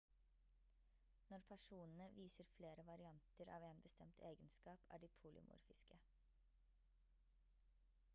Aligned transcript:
når 1.31 1.41
personene 1.49 2.07
viser 2.15 2.47
flere 2.53 2.85
varianter 2.87 3.51
av 3.57 3.67
en 3.67 3.83
bestemt 3.87 4.25
egenskap 4.31 4.89
er 4.97 5.05
de 5.05 5.11
polymorfiske 5.21 6.01